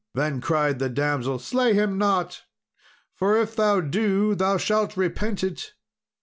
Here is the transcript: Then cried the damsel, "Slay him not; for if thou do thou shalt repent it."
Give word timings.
Then 0.15 0.41
cried 0.41 0.79
the 0.79 0.89
damsel, 0.89 1.37
"Slay 1.37 1.75
him 1.75 1.99
not; 1.99 2.41
for 3.13 3.37
if 3.37 3.55
thou 3.55 3.81
do 3.81 4.33
thou 4.33 4.57
shalt 4.57 4.97
repent 4.97 5.43
it." 5.43 5.73